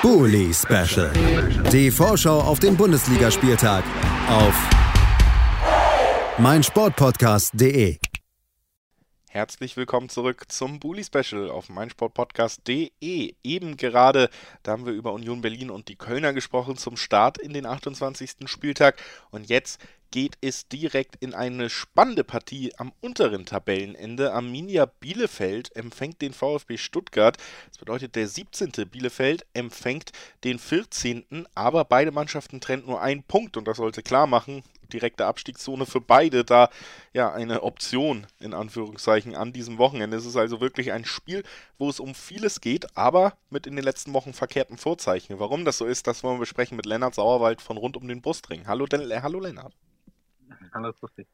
[0.00, 1.10] Bully Special.
[1.72, 3.82] Die Vorschau auf den Bundesligaspieltag
[4.28, 4.54] auf
[6.38, 7.98] meinsportpodcast.de.
[9.28, 13.34] Herzlich willkommen zurück zum Bully Special auf meinsportpodcast.de.
[13.42, 14.30] Eben gerade,
[14.62, 18.36] da haben wir über Union Berlin und die Kölner gesprochen zum Start in den 28.
[18.46, 19.02] Spieltag.
[19.30, 19.80] Und jetzt
[20.10, 24.32] geht es direkt in eine spannende Partie am unteren Tabellenende.
[24.32, 27.36] Arminia Bielefeld empfängt den VfB Stuttgart.
[27.68, 28.72] Das bedeutet, der 17.
[28.90, 30.12] Bielefeld empfängt
[30.44, 31.46] den 14.
[31.54, 36.00] Aber beide Mannschaften trennt nur ein Punkt und das sollte klar machen, direkte Abstiegszone für
[36.00, 36.70] beide da
[37.12, 40.16] ja eine Option in Anführungszeichen an diesem Wochenende.
[40.16, 41.44] Es ist also wirklich ein Spiel,
[41.78, 45.38] wo es um vieles geht, aber mit in den letzten Wochen verkehrten Vorzeichen.
[45.38, 48.22] Warum das so ist, das wollen wir besprechen mit Lennart Sauerwald von rund um den
[48.22, 48.66] Brustring.
[48.66, 49.74] Hallo, äh, hallo Lennart.
[50.72, 51.26] Grüß dich.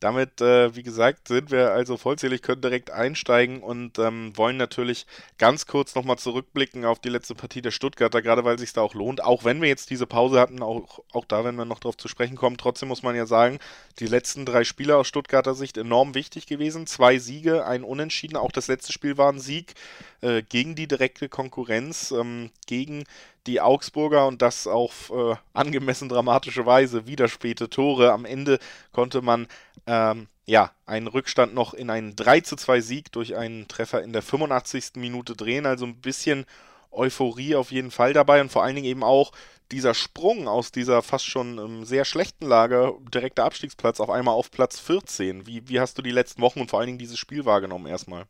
[0.00, 5.06] Damit, äh, wie gesagt, sind wir also vollzählig, können direkt einsteigen und ähm, wollen natürlich
[5.38, 8.80] ganz kurz nochmal zurückblicken auf die letzte Partie der Stuttgarter, gerade weil es sich da
[8.80, 9.24] auch lohnt.
[9.24, 12.06] Auch wenn wir jetzt diese Pause hatten, auch, auch da werden wir noch drauf zu
[12.06, 13.58] sprechen kommen, trotzdem muss man ja sagen,
[13.98, 16.86] die letzten drei Spiele aus Stuttgarter Sicht enorm wichtig gewesen.
[16.86, 18.36] Zwei Siege, ein Unentschieden.
[18.36, 19.74] Auch das letzte Spiel war ein Sieg
[20.20, 23.02] äh, gegen die direkte Konkurrenz, ähm, gegen
[23.46, 27.06] die Augsburger und das auf äh, angemessen dramatische Weise.
[27.06, 28.12] Wieder späte Tore.
[28.12, 28.58] Am Ende
[28.92, 29.46] konnte man
[29.86, 34.12] ähm, ja einen Rückstand noch in einen 3 zu 2 Sieg durch einen Treffer in
[34.12, 34.92] der 85.
[34.96, 35.66] Minute drehen.
[35.66, 36.46] Also ein bisschen
[36.90, 39.32] Euphorie auf jeden Fall dabei und vor allen Dingen eben auch
[39.70, 44.50] dieser Sprung aus dieser fast schon ähm, sehr schlechten Lage, direkter Abstiegsplatz, auf einmal auf
[44.50, 45.46] Platz 14.
[45.46, 48.26] Wie, wie hast du die letzten Wochen und vor allen Dingen dieses Spiel wahrgenommen erstmal?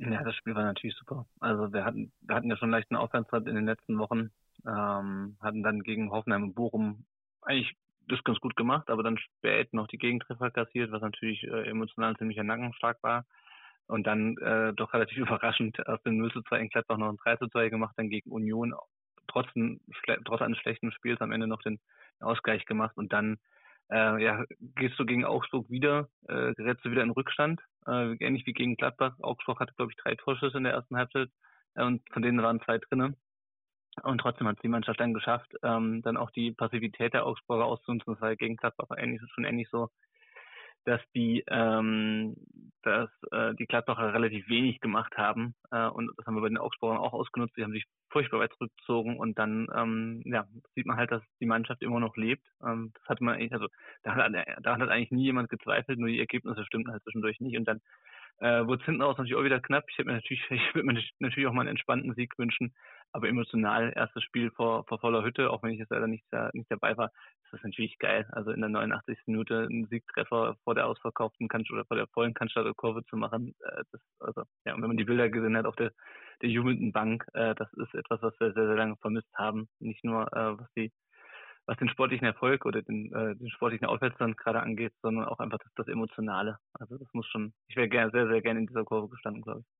[0.00, 1.26] Ja, das Spiel war natürlich super.
[1.40, 4.30] Also wir hatten, wir hatten ja schon leichten Aufwärtstrend in den letzten Wochen,
[4.66, 7.04] ähm, hatten dann gegen Hoffenheim und Bochum
[7.42, 7.76] eigentlich
[8.08, 12.16] das ganz gut gemacht, aber dann spät noch die Gegentreffer kassiert, was natürlich äh, emotional
[12.16, 13.26] ziemlich Nackenschlag war.
[13.88, 17.18] Und dann äh, doch relativ überraschend aus dem 0 zu 2 in Gladbach noch ein
[17.18, 18.74] 3 zu 2 gemacht, dann gegen Union
[19.28, 19.48] trotz,
[20.24, 21.78] trotz eines schlechten Spiels am Ende noch den
[22.20, 23.36] Ausgleich gemacht und dann
[23.90, 24.44] äh, ja,
[24.76, 28.76] gehst du gegen Augsburg wieder, äh, gerätst du wieder in Rückstand, äh, ähnlich wie gegen
[28.76, 29.16] Gladbach.
[29.20, 31.28] Augsburg hatte, glaube ich, drei Torschüsse in der ersten Halbzeit
[31.74, 33.16] äh, und von denen waren zwei drinnen.
[34.02, 38.14] Und trotzdem hat die Mannschaft dann geschafft, ähm, dann auch die Passivität der Augsburger auszunutzen.
[38.14, 39.90] Das war gegen Gladbach ähnlich, schon ähnlich so
[40.84, 42.36] dass die ähm,
[42.82, 46.58] dass äh, die Gladbacher relativ wenig gemacht haben äh, und das haben wir bei den
[46.58, 47.56] Augsburgern auch ausgenutzt.
[47.56, 51.46] Die haben sich furchtbar weit zurückgezogen und dann ähm, ja sieht man halt, dass die
[51.46, 52.46] Mannschaft immer noch lebt.
[52.64, 53.68] Ähm, das hatte man eigentlich, also
[54.02, 54.32] da hat,
[54.62, 57.80] da hat eigentlich nie jemand gezweifelt, nur die Ergebnisse stimmten halt zwischendurch nicht und dann
[58.40, 59.84] äh, wurde es hinten raus natürlich auch wieder knapp.
[59.90, 62.74] Ich hätte mir natürlich, ich würde mir natürlich auch mal einen entspannten Sieg wünschen,
[63.12, 66.70] aber emotional erstes Spiel vor, vor voller Hütte, auch wenn ich jetzt leider nicht, nicht
[66.70, 67.10] dabei war,
[67.44, 68.28] ist das natürlich geil.
[68.32, 69.18] Also in der 89.
[69.26, 73.54] Minute einen Siegtreffer vor der ausverkauften Cannstatt oder vor der vollen Cannstatter Kurve zu machen,
[73.60, 75.92] äh, das, also ja, und wenn man die Bilder gesehen hat auf der,
[76.42, 79.68] der jubelnden Bank, äh, das ist etwas, was wir sehr, sehr lange vermisst haben.
[79.80, 80.92] Nicht nur äh, was die
[81.66, 85.58] was den sportlichen Erfolg oder den, äh, den sportlichen Aufwärtstand gerade angeht, sondern auch einfach
[85.58, 86.58] das, das Emotionale.
[86.72, 89.79] Also das muss schon, ich wäre sehr, sehr gerne in dieser Kurve gestanden, glaube ich.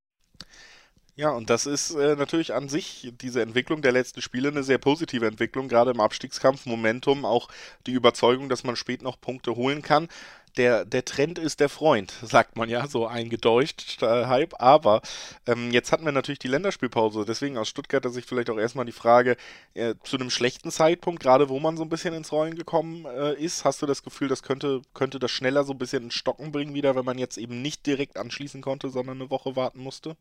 [1.17, 4.79] Ja, und das ist äh, natürlich an sich diese Entwicklung der letzten Spiele eine sehr
[4.79, 7.49] positive Entwicklung, gerade im Abstiegskampf, Momentum, auch
[7.87, 10.09] die Überzeugung, dass man spät noch Punkte holen kann
[10.57, 14.61] der, der Trend ist der Freund, sagt man ja, so eingedeutscht, äh, Hype.
[14.61, 15.03] Aber
[15.47, 18.93] ähm, jetzt hatten wir natürlich die Länderspielpause, deswegen aus Stuttgarter Sicht vielleicht auch erstmal die
[18.93, 19.37] Frage,
[19.75, 23.35] äh, zu einem schlechten Zeitpunkt, gerade wo man so ein bisschen ins Rollen gekommen äh,
[23.35, 26.53] ist, hast du das Gefühl, das könnte, könnte das schneller so ein bisschen in Stocken
[26.53, 30.17] bringen wieder, wenn man jetzt eben nicht direkt anschließen konnte, sondern eine Woche warten musste?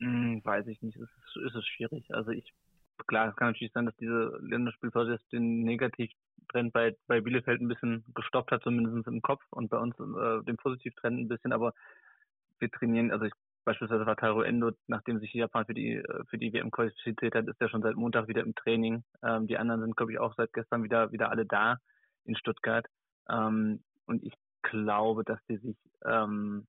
[0.00, 2.12] Hm, weiß ich nicht, es ist, ist es schwierig.
[2.14, 2.52] Also ich
[3.06, 7.68] klar, es kann natürlich sein, dass diese Länderspielpause jetzt den Negativtrend bei, bei Bielefeld ein
[7.68, 11.72] bisschen gestoppt hat, zumindest im Kopf und bei uns äh, den Positivtrend ein bisschen, aber
[12.58, 13.32] wir trainieren, also ich,
[13.64, 17.48] beispielsweise war Taro Endo, nachdem sich Japan für die äh, für die WM qualifiziert hat,
[17.48, 19.02] ist er schon seit Montag wieder im Training.
[19.22, 21.78] Ähm, die anderen sind, glaube ich, auch seit gestern wieder wieder alle da
[22.24, 22.86] in Stuttgart.
[23.28, 26.66] Ähm, und ich glaube, dass die sich ähm,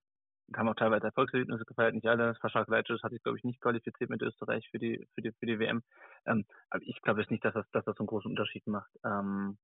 [0.56, 2.36] haben auch teilweise Erfolgserlebnisse gefeiert, nicht alle.
[2.36, 5.46] Faschak Leitsch hat sich, glaube ich, nicht qualifiziert mit Österreich für die, für die, für
[5.46, 5.84] die WM.
[6.26, 8.92] Ähm, aber ich glaube jetzt nicht, dass das, dass das so einen großen Unterschied macht.
[9.04, 9.58] Ähm,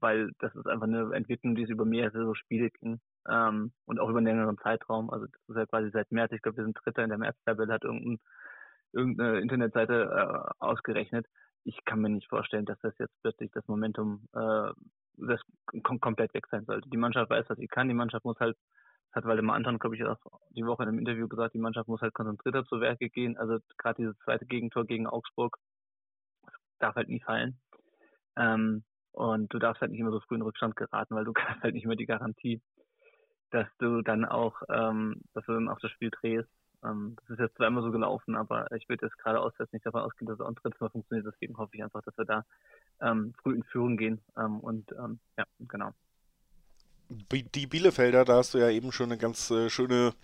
[0.00, 3.00] weil das ist einfach eine Entwicklung, die es über mehrere Spiele ging.
[3.28, 5.10] Ähm, und auch über einen längeren Zeitraum.
[5.10, 7.72] Also das ist ja quasi seit März, ich glaube, wir sind Dritter in der März-Tabelle,
[7.72, 8.18] hat irgendein,
[8.92, 11.26] irgendeine Internetseite äh, ausgerechnet.
[11.64, 14.72] Ich kann mir nicht vorstellen, dass das jetzt plötzlich das Momentum äh,
[15.16, 15.40] das
[15.82, 16.88] kom komplett weg sein sollte.
[16.88, 17.88] Die Mannschaft weiß, was sie kann.
[17.88, 18.56] Die Mannschaft muss halt
[19.12, 20.18] hat Waldemar Anton, glaube ich, auch
[20.50, 23.36] die Woche in einem Interview gesagt, die Mannschaft muss halt konzentrierter zu Werke gehen.
[23.36, 25.58] Also gerade dieses zweite Gegentor gegen Augsburg
[26.78, 27.58] darf halt nie fallen.
[28.36, 31.62] Ähm, und du darfst halt nicht immer so früh in Rückstand geraten, weil du hast
[31.62, 32.60] halt nicht mehr die Garantie,
[33.50, 36.48] dass du dann auch, ähm, dass du dann auch das Spiel drehst.
[36.82, 40.02] Ähm, das ist jetzt immer so gelaufen, aber ich würde jetzt gerade auswärts nicht davon
[40.02, 41.26] ausgehen, dass es auch drittes Mal funktioniert.
[41.26, 42.44] Deswegen hoffe ich einfach, dass wir da
[43.00, 44.20] ähm, früh in Führung gehen.
[44.36, 45.92] Ähm, und ähm, ja, genau.
[47.54, 50.14] Die Bielefelder, da hast du ja eben schon eine ganz äh, schöne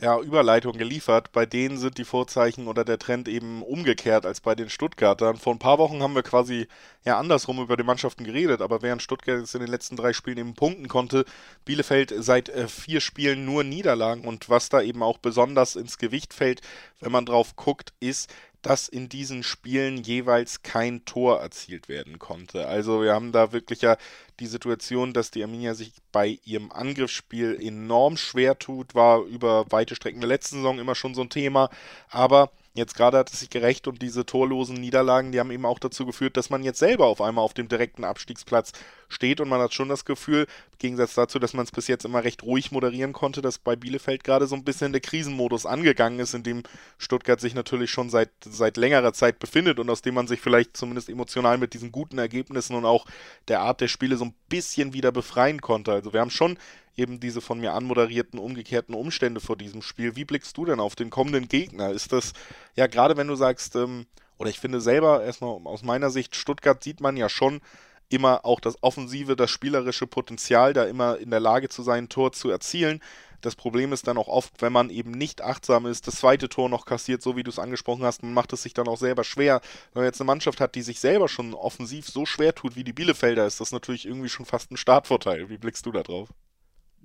[0.00, 1.32] ja, Überleitung geliefert.
[1.32, 5.36] Bei denen sind die Vorzeichen oder der Trend eben umgekehrt als bei den Stuttgartern.
[5.36, 6.66] Vor ein paar Wochen haben wir quasi
[7.04, 10.38] ja andersrum über die Mannschaften geredet, aber während Stuttgart jetzt in den letzten drei Spielen
[10.38, 11.24] eben punkten konnte,
[11.64, 16.34] Bielefeld seit äh, vier Spielen nur Niederlagen und was da eben auch besonders ins Gewicht
[16.34, 16.60] fällt,
[17.00, 18.32] wenn man drauf guckt, ist,
[18.64, 22.66] dass in diesen Spielen jeweils kein Tor erzielt werden konnte.
[22.66, 23.98] Also wir haben da wirklich ja
[24.40, 29.94] die Situation, dass die Arminia sich bei ihrem Angriffsspiel enorm schwer tut, war über weite
[29.94, 31.68] Strecken der letzten Saison immer schon so ein Thema,
[32.08, 35.78] aber Jetzt gerade hat es sich gerecht und diese torlosen Niederlagen, die haben eben auch
[35.78, 38.72] dazu geführt, dass man jetzt selber auf einmal auf dem direkten Abstiegsplatz
[39.08, 42.04] steht und man hat schon das Gefühl, im Gegensatz dazu, dass man es bis jetzt
[42.04, 46.18] immer recht ruhig moderieren konnte, dass bei Bielefeld gerade so ein bisschen der Krisenmodus angegangen
[46.18, 46.64] ist, in dem
[46.98, 50.76] Stuttgart sich natürlich schon seit, seit längerer Zeit befindet und aus dem man sich vielleicht
[50.76, 53.06] zumindest emotional mit diesen guten Ergebnissen und auch
[53.46, 55.92] der Art der Spiele so ein bisschen wieder befreien konnte.
[55.92, 56.58] Also wir haben schon
[56.96, 60.16] eben diese von mir anmoderierten umgekehrten Umstände vor diesem Spiel.
[60.16, 61.90] Wie blickst du denn auf den kommenden Gegner?
[61.90, 62.32] Ist das,
[62.76, 64.06] ja, gerade wenn du sagst, ähm,
[64.38, 67.60] oder ich finde selber, erstmal aus meiner Sicht, Stuttgart sieht man ja schon
[68.08, 72.08] immer auch das offensive, das spielerische Potenzial, da immer in der Lage zu sein, ein
[72.08, 73.00] Tor zu erzielen.
[73.40, 76.70] Das Problem ist dann auch oft, wenn man eben nicht achtsam ist, das zweite Tor
[76.70, 79.22] noch kassiert, so wie du es angesprochen hast, man macht es sich dann auch selber
[79.22, 79.60] schwer.
[79.92, 82.84] Wenn man jetzt eine Mannschaft hat, die sich selber schon offensiv so schwer tut wie
[82.84, 85.50] die Bielefelder, ist das natürlich irgendwie schon fast ein Startvorteil.
[85.50, 86.30] Wie blickst du da drauf?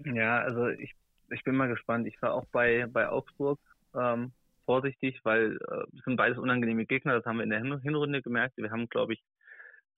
[0.05, 0.93] Ja, also ich,
[1.29, 2.07] ich bin mal gespannt.
[2.07, 3.59] Ich war auch bei, bei Augsburg
[3.93, 4.31] ähm,
[4.65, 7.15] vorsichtig, weil äh, sind beides unangenehme Gegner.
[7.15, 8.57] Das haben wir in der Hinrunde gemerkt.
[8.57, 9.23] Wir haben, glaube ich,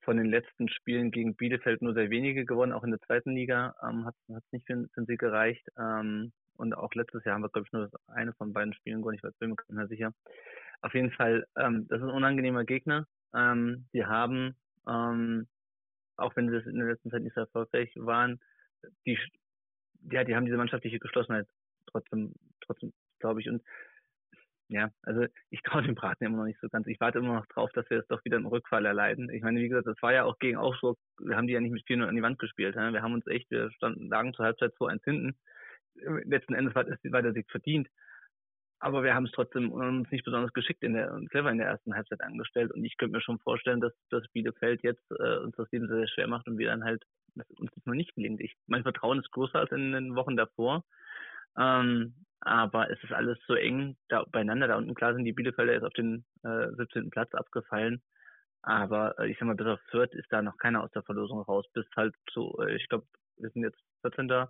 [0.02, 2.74] von den letzten Spielen gegen Bielefeld nur sehr wenige gewonnen.
[2.74, 5.68] Auch in der zweiten Liga ähm, hat es nicht für, für Sieg gereicht.
[5.78, 9.20] Ähm, und auch letztes Jahr haben wir, glaube ich, nur eine von beiden Spielen gewonnen.
[9.22, 10.14] Ich bin mir nicht mehr sicher.
[10.82, 13.06] Auf jeden Fall, ähm, das ist ein unangenehmer Gegner.
[13.36, 14.56] Ähm, die haben,
[14.88, 15.48] ähm,
[16.18, 18.40] auch wenn sie das in der letzten Zeit nicht so erfolgreich waren,
[19.06, 19.18] die
[20.10, 21.48] ja, die haben diese mannschaftliche Geschlossenheit
[21.88, 23.50] trotzdem, trotzdem, glaube ich.
[23.50, 23.62] Und
[24.72, 26.88] ja, also ich traue dem Braten immer noch nicht so ganz.
[26.88, 29.30] Ich warte immer noch drauf, dass wir jetzt doch wieder einen Rückfall erleiden.
[29.30, 31.74] Ich meine, wie gesagt, das war ja auch gegen Augsburg, wir haben die ja nicht
[31.74, 32.76] mit 4 an die Wand gespielt.
[32.76, 32.94] Ja?
[32.94, 35.36] Wir haben uns echt, wir standen, lagen zur Halbzeit 2-1 hinten.
[36.24, 37.90] Letzten Endes war, war der Sieg verdient.
[38.80, 41.68] Aber wir haben es trotzdem uns nicht besonders geschickt in der, und clever in der
[41.68, 42.72] ersten Halbzeit angestellt.
[42.72, 45.98] Und ich könnte mir schon vorstellen, dass das Bielefeld jetzt äh, uns das Leben sehr,
[45.98, 47.04] sehr schwer macht und wir dann halt
[47.36, 48.42] dass uns das noch nicht gelingt.
[48.42, 50.84] Ich, mein Vertrauen ist größer als in den Wochen davor.
[51.58, 54.68] Ähm, aber es ist alles so eng da beieinander.
[54.68, 57.10] Da unten klar sind die Bielefelder jetzt auf den äh, 17.
[57.10, 58.02] Platz abgefallen.
[58.64, 61.42] Aber äh, ich sag mal, bis auf Fürth ist da noch keiner aus der Verlosung
[61.42, 61.66] raus.
[61.74, 63.06] Bis halt so, äh, ich glaube,
[63.38, 64.28] wir sind jetzt 14.
[64.30, 64.50] Ja,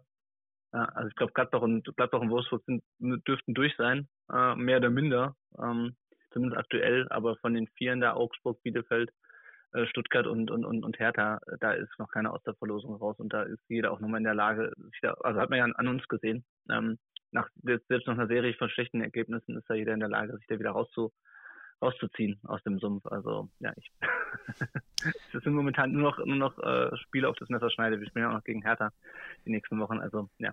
[0.72, 4.90] also ich glaube, Gladbach und Gladbach und Wolfsburg sind, dürften durch sein, äh, mehr oder
[4.90, 5.98] minder, ähm,
[6.32, 7.08] zumindest aktuell.
[7.10, 9.14] Aber von den Vieren da Augsburg, Bielefeld, äh,
[9.86, 13.32] Stuttgart und, und, und, und Hertha, da ist noch keiner aus der Verlosung raus und
[13.32, 14.74] da ist jeder auch nochmal in der Lage,
[15.22, 16.98] also hat man ja an uns gesehen, ähm,
[17.32, 20.48] nach, selbst nach einer Serie von schlechten Ergebnissen ist da jeder in der Lage, sich
[20.48, 21.14] da wieder rauszu,
[21.82, 23.06] rauszuziehen aus dem Sumpf.
[23.06, 23.92] Also ja, ich
[25.34, 28.00] es sind momentan nur noch nur noch äh, Spiele auf das Messer schneide.
[28.00, 28.92] Wir spielen ja auch noch gegen Hertha
[29.46, 30.00] die nächsten Wochen.
[30.00, 30.52] Also ja,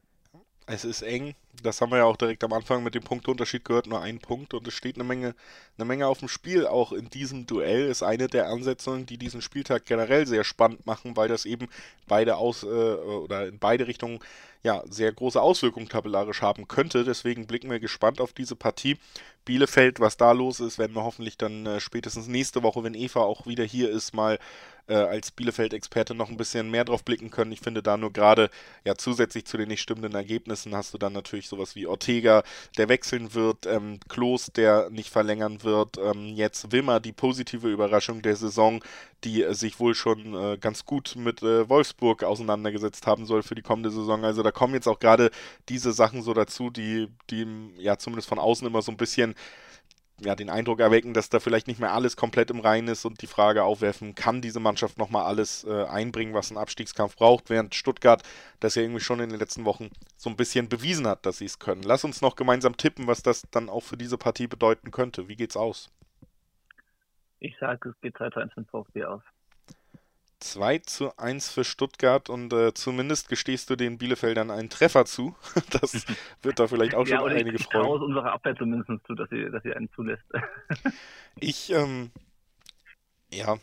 [0.69, 1.35] es ist eng.
[1.63, 4.55] Das haben wir ja auch direkt am Anfang mit dem Punkteunterschied gehört, nur ein Punkt
[4.55, 5.35] und es steht eine Menge,
[5.77, 6.67] eine Menge auf dem Spiel.
[6.67, 11.17] Auch in diesem Duell ist eine der Ansetzungen, die diesen Spieltag generell sehr spannend machen,
[11.17, 11.69] weil das eben
[12.07, 14.21] beide aus äh, oder in beide Richtungen
[14.63, 17.05] ja sehr große Auswirkungen tabellarisch haben könnte.
[17.05, 18.99] Deswegen blicken wir gespannt auf diese Partie.
[19.45, 23.21] Bielefeld, was da los ist, werden wir hoffentlich dann äh, spätestens nächste Woche, wenn Eva
[23.21, 24.39] auch wieder hier ist, mal
[24.89, 27.53] äh, als Bielefeld-Experte noch ein bisschen mehr drauf blicken können.
[27.53, 28.51] Ich finde da nur gerade,
[28.85, 32.43] ja, zusätzlich zu den nicht stimmenden Ergebnissen hast du dann natürlich sowas wie Ortega,
[32.77, 38.23] der wechseln wird, ähm, Klos, der nicht verlängern wird, ähm, jetzt Wimmer, die positive Überraschung
[38.23, 38.83] der Saison,
[39.25, 43.55] die äh, sich wohl schon äh, ganz gut mit äh, Wolfsburg auseinandergesetzt haben soll für
[43.55, 44.25] die kommende Saison.
[44.25, 45.31] Also da kommen jetzt auch gerade
[45.69, 47.47] diese Sachen so dazu, die, die
[47.79, 49.35] ja zumindest von außen immer so ein bisschen
[50.21, 53.23] ja, den Eindruck erwecken, dass da vielleicht nicht mehr alles komplett im Reinen ist und
[53.23, 57.75] die Frage aufwerfen, kann diese Mannschaft nochmal alles äh, einbringen, was ein Abstiegskampf braucht, während
[57.75, 58.23] Stuttgart
[58.61, 61.45] das ja irgendwie schon in den letzten Wochen so ein bisschen bewiesen hat, dass sie
[61.45, 61.83] es können.
[61.83, 65.29] Lass uns noch gemeinsam tippen, was das dann auch für diese Partie bedeuten könnte.
[65.29, 65.91] Wie geht's aus?
[67.41, 69.23] Ich sage, es geht 2 zu 1 für VfB aus.
[70.41, 75.35] 2 zu 1 für Stuttgart und äh, zumindest gestehst du den Bielefeldern einen Treffer zu.
[75.81, 76.07] das
[76.43, 77.85] wird da vielleicht auch schon ja, einige ich, freuen.
[77.85, 80.25] Ich aus unserer Abwehr zumindest zu, dass sie, dass sie einen zulässt.
[81.41, 82.11] ich, ähm,
[83.33, 83.59] ja,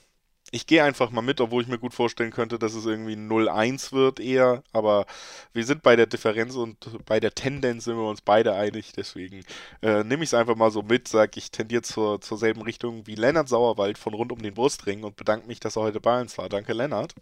[0.51, 3.91] ich gehe einfach mal mit, obwohl ich mir gut vorstellen könnte, dass es irgendwie 0-1
[3.91, 4.63] wird eher.
[4.73, 5.05] Aber
[5.53, 8.93] wir sind bei der Differenz und bei der Tendenz sind wir uns beide einig.
[8.95, 9.43] Deswegen
[9.81, 13.07] äh, nehme ich es einfach mal so mit, sage ich tendiere zur, zur selben Richtung
[13.07, 16.21] wie Lennart Sauerwald von rund um den Brustring und bedanke mich, dass er heute bei
[16.21, 16.47] uns war.
[16.49, 17.15] Danke, Lennart.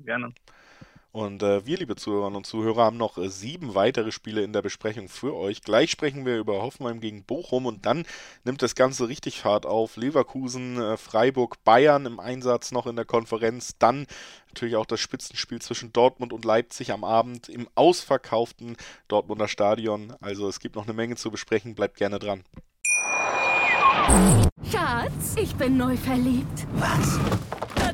[0.00, 0.32] Gerne.
[1.16, 4.60] Und äh, wir, liebe Zuhörerinnen und Zuhörer, haben noch äh, sieben weitere Spiele in der
[4.60, 5.62] Besprechung für euch.
[5.62, 8.04] Gleich sprechen wir über Hoffenheim gegen Bochum und dann
[8.44, 9.96] nimmt das Ganze richtig Fahrt auf.
[9.96, 13.78] Leverkusen, äh, Freiburg, Bayern im Einsatz noch in der Konferenz.
[13.78, 14.06] Dann
[14.48, 18.76] natürlich auch das Spitzenspiel zwischen Dortmund und Leipzig am Abend im ausverkauften
[19.08, 20.12] Dortmunder Stadion.
[20.20, 21.74] Also es gibt noch eine Menge zu besprechen.
[21.74, 22.44] Bleibt gerne dran.
[24.70, 26.66] Schatz, ich bin neu verliebt.
[26.74, 27.18] Was?